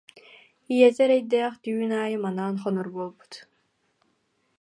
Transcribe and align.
Ийэтэ 0.73 1.01
эрэйдээх 1.05 1.53
түүн 1.63 1.91
аайы 2.01 2.17
манаан 2.25 2.55
хонор 2.63 2.87
буолбут 2.95 3.33